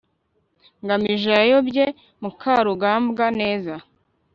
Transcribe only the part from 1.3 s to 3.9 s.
yayobye mukarugambwa neza